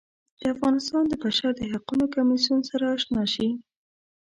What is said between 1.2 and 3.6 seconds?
بشر د حقونو کمیسیون سره اشنا شي.